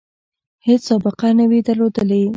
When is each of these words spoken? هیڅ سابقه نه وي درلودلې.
هیڅ 0.67 0.81
سابقه 0.89 1.27
نه 1.39 1.45
وي 1.49 1.59
درلودلې. 1.67 2.23